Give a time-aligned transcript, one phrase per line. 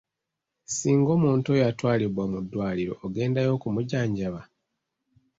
[0.77, 4.41] Singa omuntu oyo atwalibwa mu ddwaliro ogendayo okumujjanjaba?